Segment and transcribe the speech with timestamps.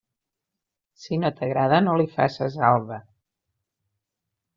[1.01, 2.97] Si no t'agrada, no li faces alba.